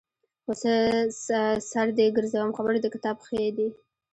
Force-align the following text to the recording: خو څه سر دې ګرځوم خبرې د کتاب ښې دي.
خو 0.43 0.51
څه 0.61 0.73
سر 1.71 1.87
دې 1.97 2.07
ګرځوم 2.17 2.49
خبرې 2.57 2.79
د 2.81 2.87
کتاب 2.93 3.17
ښې 3.25 3.43
دي. 3.57 3.67